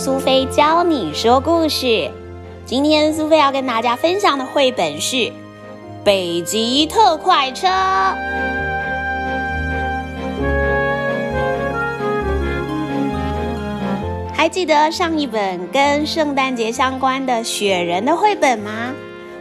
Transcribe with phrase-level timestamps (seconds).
[0.00, 2.10] 苏菲教你说故事。
[2.64, 5.16] 今天苏菲要跟大家分享的绘本是
[6.02, 7.66] 《北极特快车》。
[14.32, 18.94] 还记得上一本跟圣诞节相关的雪人的绘本吗？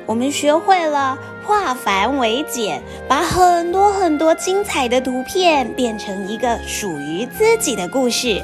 [0.06, 8.44] 我们学会了化繁为简，把很多很多精彩的图片变成一个属于自己的故事。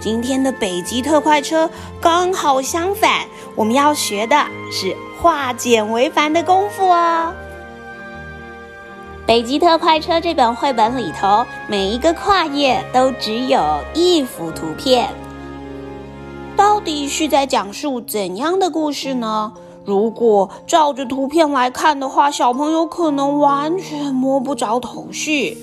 [0.00, 1.68] 今天的北极特快车
[2.00, 4.36] 刚好相反，我们要学的
[4.70, 7.32] 是化简为繁的功夫哦。
[9.26, 13.60] 北极特快车这本绘本里头，每一个跨页都只有
[13.92, 15.10] 一幅图片，
[16.56, 19.52] 到底是在讲述怎样的故事呢？
[19.84, 25.58] 如果照着图片来看的话，小朋友可能完全摸不着头绪。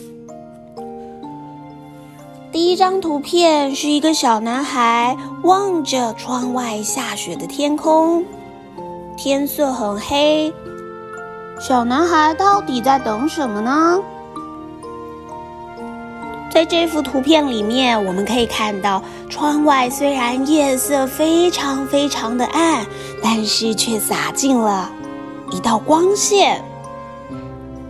[2.55, 8.23] 第一张图片是一个小男孩望着窗外下雪的天空，
[9.17, 10.53] 天色很黑。
[11.59, 13.99] 小男孩到底在等什么呢？
[16.49, 22.85] 在这幅图片里面，我们可以看到窗外虽然夜色非常非常的暗，
[23.21, 24.89] 但是却洒进了
[25.51, 26.63] 一道光线。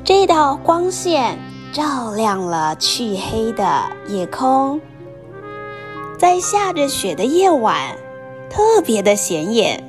[0.04, 1.38] 这道光线。
[1.76, 4.80] 照亮了黢黑的夜空，
[6.18, 7.98] 在下着雪的夜晚，
[8.50, 9.84] 特别的显眼。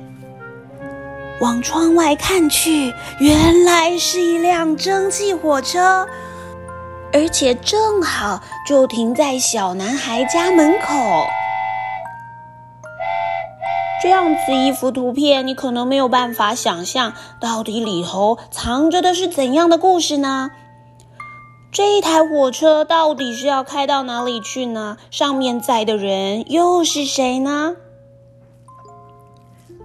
[1.39, 6.05] 往窗外看去，原来是一辆蒸汽火车，
[7.13, 11.25] 而且正好就停在小男孩家门口。
[14.03, 20.51] 这样子一幅图片，你可能没有办法想象，到底里头藏着的是怎样的故事呢？
[21.77, 24.97] 这一台火车到底是要开到哪里去呢？
[25.11, 27.75] 上面载的人又是谁呢？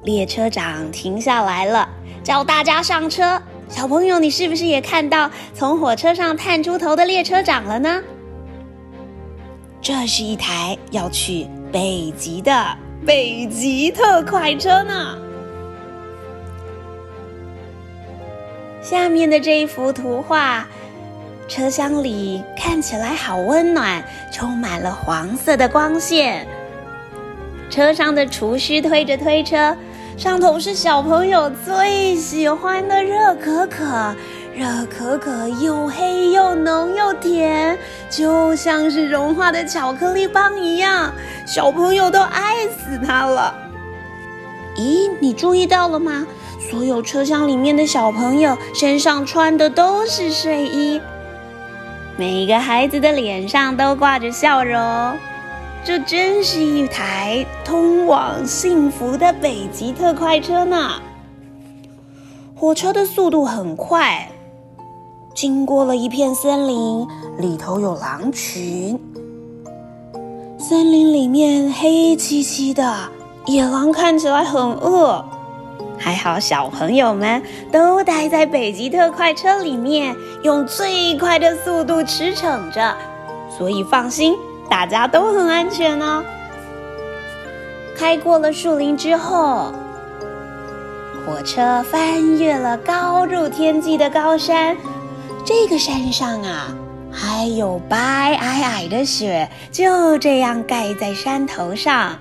[0.03, 1.87] 列车长停下来了，
[2.25, 3.43] 叫大家上车。
[3.69, 8.03] 小朋友，你是不是也看到从火车上探出头的列车长了呢？
[9.83, 15.19] 这是一台要去北极的北极特快车呢。
[18.81, 20.67] 下面的这一幅图画。
[21.55, 24.03] 车厢里看起来好温暖，
[24.33, 26.47] 充满了黄色的光线。
[27.69, 29.77] 车上的厨师推着推车，
[30.17, 34.17] 上头是小朋友最喜欢的热可可。
[34.55, 41.13] 热可可又黑又浓又甜，就像是融化的巧克力棒一样，
[41.47, 43.55] 小朋友都爱死它了。
[44.77, 46.27] 咦，你注意到了吗？
[46.71, 50.99] 所有车厢里面的小朋友身上穿的都是睡衣。
[52.19, 54.79] 每个孩子的脸上都挂着笑容，
[55.83, 61.01] 这真是一台通往幸福的北极特快车呢。
[62.55, 64.29] 火车的速度很快，
[65.35, 67.09] 经过了一片森林，
[67.39, 69.01] 里头有狼群。
[70.59, 73.09] 森林里面黑漆漆的，
[73.47, 75.25] 野狼看起来很饿。
[76.03, 77.41] 还好，小朋友们
[77.71, 82.93] 都待在北极特快车里面，用最快的速度驰骋着，
[83.57, 84.35] 所以放心，
[84.69, 86.25] 大家都很安全呢。
[87.97, 89.73] 开过了树林之后，
[91.25, 94.77] 火车翻越了高入天际的高山，
[95.45, 96.67] 这个山上啊，
[97.13, 102.19] 还有白皑皑的雪，就这样盖在山头上。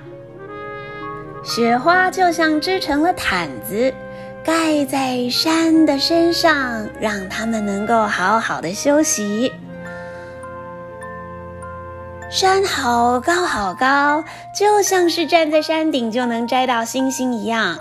[1.44, 3.92] 雪花就像织成了毯子，
[4.44, 9.52] 盖在山的身上，让他们能够好好的休息。
[12.30, 14.24] 山好高好高，
[14.58, 17.78] 就像是站在山顶就能摘到星星一样。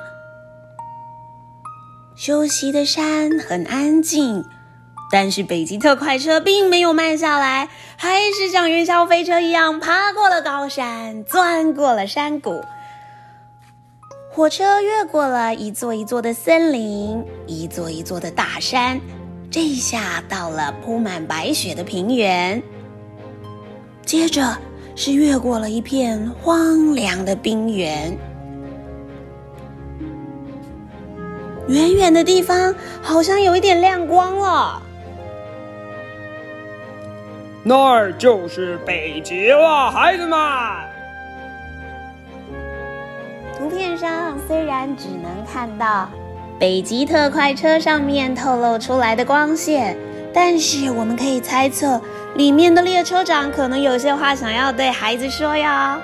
[2.16, 4.44] 休息的山很安静，
[5.12, 12.64] 但是北极特快车并没有慢下来，还是像云霄飞车一样爬过了高山，钻过了山谷。
[14.40, 18.98] 火车越过了一座一座的森林，一座一座的大山，
[19.50, 22.62] 这下到了铺满白雪的平原。
[24.00, 24.56] 接着
[24.96, 28.16] 是越过了一片荒凉的冰原。
[31.68, 34.80] 远远的地方好像有一点亮光了，
[37.62, 40.38] 那儿就是北极了，孩子们。
[43.70, 46.10] 片上虽然只能看到
[46.58, 49.96] 北极特快车上面透露出来的光线，
[50.34, 51.98] 但是我们可以猜测，
[52.34, 55.98] 里面的列车长可能有些话想要对孩子说哟。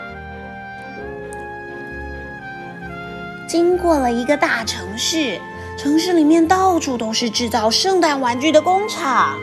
[3.47, 5.39] 经过了一个大城市，
[5.77, 9.39] 城市里面到处都是制造圣诞玩具的工厂，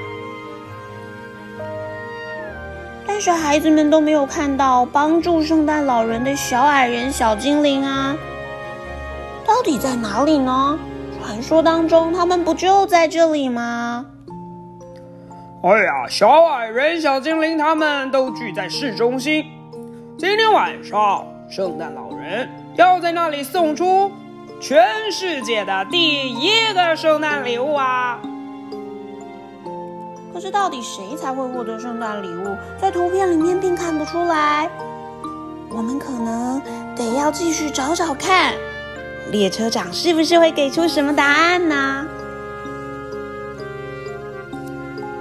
[3.26, 8.14] 是孩子们都没有看到帮助圣诞老人的小矮人、小精灵啊，
[9.48, 10.78] 到底在哪里呢？
[11.22, 14.06] 传说当中，他们不就在这里吗？
[15.64, 19.46] 哎呀，小矮人、小精灵他们都聚在市中心。
[20.18, 24.12] 今天晚上，圣诞老人要在那里送出
[24.60, 28.20] 全世界的第一个圣诞礼物啊！
[30.34, 34.68] 可是，到底谁才会获得圣诞礼物，在图片里面并看不出来。
[35.70, 36.60] 我们可能
[36.96, 38.54] 得要继续找找看。
[39.32, 42.06] 列车长是不是会给出什么答案呢？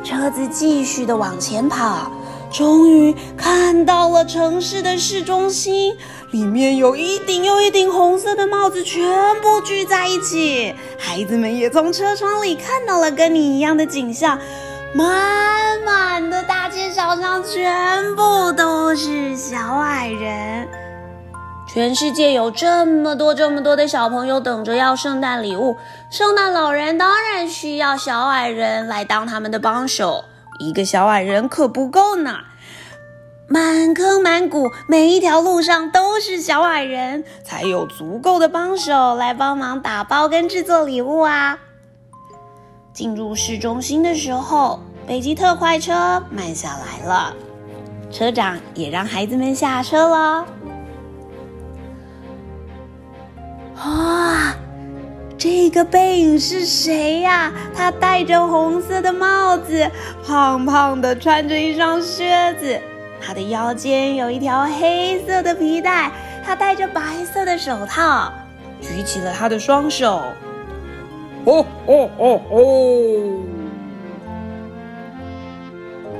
[0.03, 2.11] 车子继续的往前跑，
[2.51, 5.95] 终于看到了城市的市中心，
[6.31, 9.03] 里面有一顶又一顶红色的帽子，全
[9.41, 10.75] 部聚在一起。
[10.99, 14.39] 孩子们也从车窗里看到了跟你一样的景象，
[14.95, 20.69] 满满的大街小巷全部都是小矮人。
[21.67, 25.79] 全世界有这么多、这么多的小朋友等着要圣诞礼物，
[26.11, 30.27] 圣诞老人当然需要小矮人来当他们的帮手。
[30.59, 32.41] 一个小矮人可不够呢，
[33.47, 41.59] 满坑满谷，每一条路上都是小矮人，才有足够的帮手来帮忙打包跟制作礼物啊。
[42.93, 47.35] 进入市中心的时候，北极特快车慢下来了，
[48.11, 50.47] 车长也让孩子们下车了。
[53.77, 54.55] 哇，
[55.39, 57.51] 这个背影是谁呀？
[57.75, 59.91] 他戴着红色的帽子，
[60.27, 62.79] 胖胖的，穿着一双靴子。
[63.25, 66.13] 他的腰间有一条黑色的皮带，
[66.45, 68.31] 他戴着白色的手套，
[68.81, 70.23] 举起了他的双手。
[71.45, 73.43] 哦哦哦哦！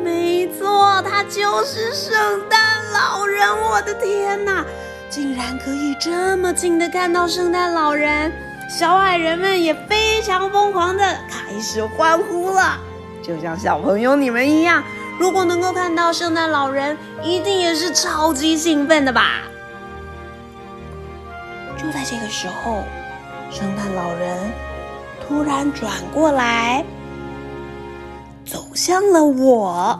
[0.03, 2.59] 没错，他就是圣诞
[2.93, 3.49] 老人！
[3.71, 4.65] 我的天哪！
[5.09, 8.33] 竟然可以这么近的看到圣诞老人，
[8.69, 12.79] 小矮人们也非常疯狂的开始欢呼了，
[13.23, 14.83] 就像小朋友你们一样。
[15.21, 19.43] 如果能够看到圣诞老人，一定也是超级兴奋的吧？
[21.77, 22.83] 就在这个时候，
[23.51, 24.37] 圣诞老人
[25.29, 26.85] 突然转过来，
[28.45, 29.99] 走向了我。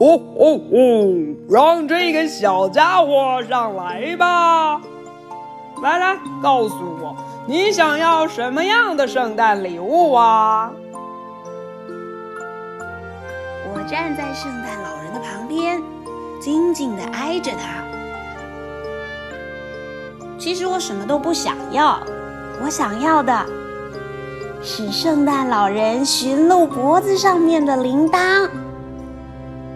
[0.00, 0.08] 哦
[0.38, 1.08] 哦哦！
[1.50, 4.80] 让这个小家伙上来吧！
[5.82, 7.16] 来来，告诉我，
[7.46, 10.70] 你想要什么样的圣诞礼物啊？
[13.74, 15.82] 我站在圣诞老人的旁边，
[16.40, 17.87] 紧紧的挨着他。
[20.38, 22.00] 其实我什么都不想要，
[22.64, 23.44] 我想要的
[24.62, 28.48] 是圣诞老人驯鹿脖子上面的铃铛。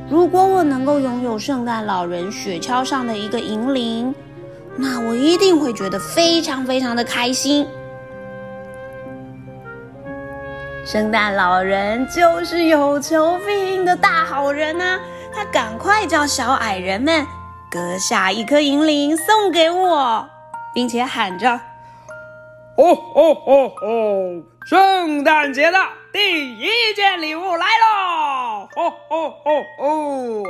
[0.09, 4.15] 如果我能够拥有圣诞老人雪橇上的一个银铃，
[4.77, 7.67] 那我一定会觉得非常非常的开心。
[10.85, 14.99] 圣诞老人就是有求必应的大好人啊！
[15.35, 17.25] 他赶快叫小矮人们
[17.71, 20.29] 割下一颗银铃送给我，
[20.75, 21.61] 并且喊着
[22.77, 24.43] ：“哦哦哦哦！
[24.67, 25.79] 圣诞节的
[26.13, 30.43] 第一件礼物来喽！”哦哦哦哦！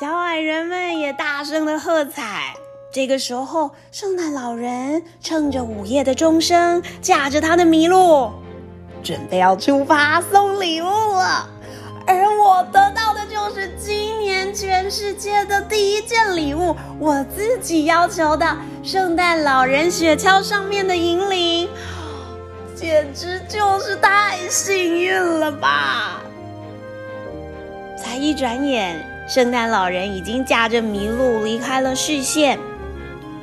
[0.00, 2.54] 小矮人们也大声的喝彩。
[2.92, 8.30] 这个时候，圣诞老人趁着午夜的钟声，驾着他的麋鹿，
[9.02, 11.48] 准备要出发送礼物了。
[12.06, 18.46] 而我得到的就是今年全世界的第一件礼物——我自己要求的
[18.82, 21.68] 圣诞老人雪橇上面的银铃。
[22.74, 26.20] 简直就是太幸运了吧！
[27.96, 32.58] 才一转眼，圣诞老人已经驾着麋鹿离开了视线。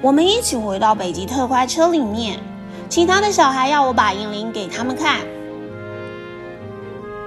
[0.01, 2.39] 我们一起回到北极特快车里面，
[2.89, 5.19] 其他的小孩要我把银铃给他们看。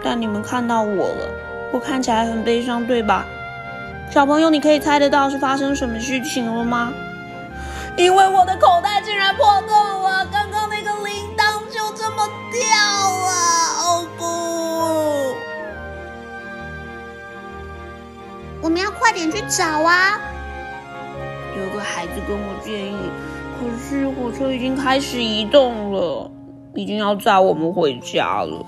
[0.04, 1.26] 但你们看到我了，
[1.72, 3.24] 我看起来很悲伤，对吧？
[4.10, 6.92] 小朋友，你可以猜得到是发生什么事情了吗？
[7.96, 13.32] 因为我的口袋竟然破洞了，刚刚那个铃铛就这么掉了。
[13.80, 14.24] 哦不！
[18.60, 20.20] 我们要快点去找啊！
[21.56, 22.96] 有个孩子跟我建议，
[23.58, 26.30] 可是火车已经开始移动了，
[26.74, 28.64] 已经要载我们回家了。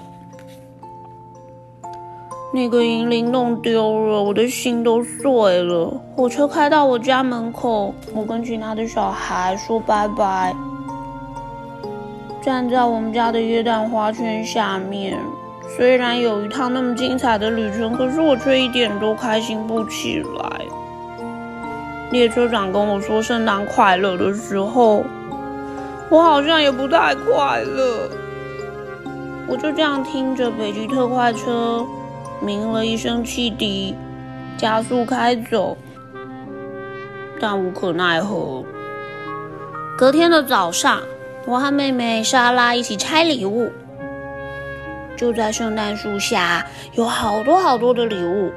[2.56, 5.92] 那个银铃弄丢了，我的心都碎了。
[6.16, 10.56] 火车开到我家门口，我跟其他的小孩说拜拜，
[12.40, 15.18] 站在我们家的椰蛋花圈下面。
[15.76, 20.62] 虽然有一趟那么精彩的旅程，可是我却一点都开心不起来。
[22.10, 25.04] 列车长跟我说圣诞快乐的时候，
[26.08, 28.08] 我好像也不太快乐。
[29.46, 31.84] 我就这样听着北极特快车
[32.40, 33.94] 鸣了一声汽笛，
[34.56, 35.76] 加速开走，
[37.40, 38.64] 但无可奈何。
[39.98, 41.00] 隔天的早上，
[41.46, 43.70] 我和妹妹莎拉一起拆礼物。
[45.16, 48.52] 就在圣诞树下，有好多好多的礼物。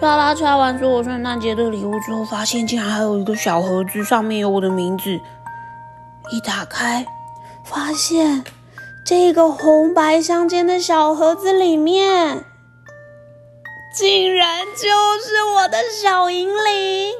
[0.00, 5.20] 莎拉拆完所有圣诞节的礼物之后，发现竟然还有一个小盒子，上面有我的名字。
[6.30, 7.06] 一打开，
[7.62, 8.42] 发现
[9.04, 12.44] 这个红白相间的小盒子里面，
[13.92, 14.82] 竟然就
[15.22, 17.12] 是我的小银铃。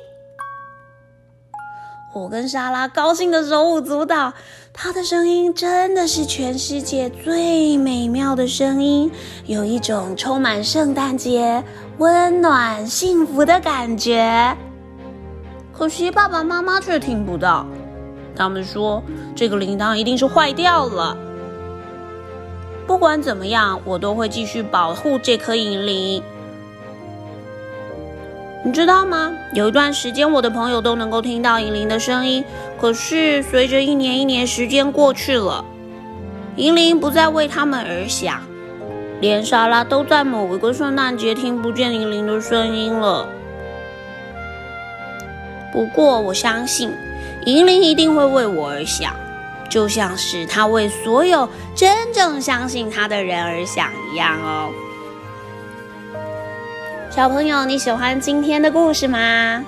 [2.15, 4.33] 我跟莎拉高兴的手舞足蹈。
[4.81, 9.11] 他的声音真的是全世界最美妙的声音，
[9.47, 11.65] 有一种充满圣诞节
[11.99, 14.57] 温暖幸福的感觉。
[15.73, 17.67] 可惜爸爸妈妈却听不到，
[18.37, 19.03] 他们说
[19.35, 21.17] 这个铃铛一定是坏掉了。
[22.87, 26.23] 不管怎么样，我都会继续保护这颗银铃。
[28.65, 29.33] 你知道吗？
[29.55, 32.45] 有一段时间，我的朋友都能够听到银铃的声音。
[32.81, 35.65] 可是，随着一年一年时间过去了，
[36.57, 38.43] 银铃不再为他们而响，
[39.21, 43.29] 连莎拉都在某一个圣诞节听不见银铃的声音了。
[45.73, 46.91] 不过，我相信
[47.47, 49.15] 银铃一定会为我而响，
[49.71, 54.71] 就像是他为所有真正相信他的人而响一样哦。
[57.11, 59.65] 小朋友，你喜欢今天的故事吗？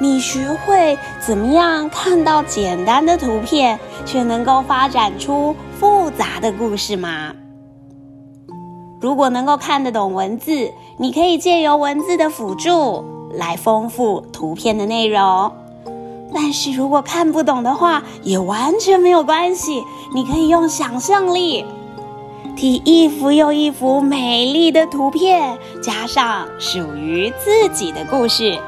[0.00, 7.32] 你学会怎么样看到简单的图片，却能够发展出复杂的故事吗？
[9.00, 13.04] 如果能够看得懂文字，你可以借由文字的辅助
[13.34, 15.52] 来丰富图片的内容。
[16.34, 19.80] 但是如果看不懂的话，也完全没有关系，
[20.12, 21.64] 你可以用想象力。
[22.56, 28.58] 替一幅又一幅美丽的图片加上属于自己的故事。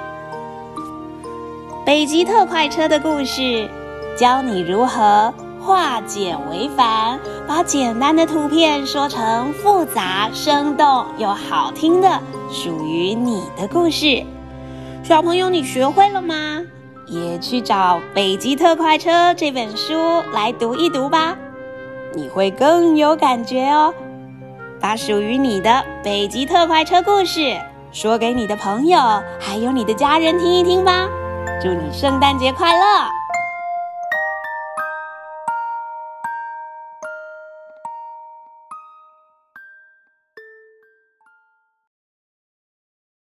[1.85, 3.69] 北极特快车的故事，
[4.17, 14.25] 教你如何化简为繁，把简单的图片说成复杂、生动又好听的属于你的故事。
[15.05, 16.61] 小朋友，你学会了吗？
[17.07, 19.95] 也去找《北极特快车》这本书
[20.33, 21.37] 来读一读吧。
[22.15, 23.93] 你会更有感觉哦！
[24.81, 27.57] 把属于你的北极特快车故事
[27.93, 28.99] 说给你的朋友，
[29.41, 31.09] 还有你的家人听一听吧。
[31.63, 33.16] 祝你圣诞节快乐！